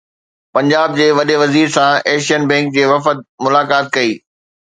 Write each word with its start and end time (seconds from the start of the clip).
پنجاب 0.53 0.89
جي 0.99 1.05
وڏي 1.17 1.35
وزير 1.41 1.67
سان 1.75 1.93
ايشين 2.13 2.41
بئنڪ 2.53 2.67
جي 2.79 2.83
وفد 2.93 3.17
ملاقات 3.45 3.85
ڪئي 3.95 4.11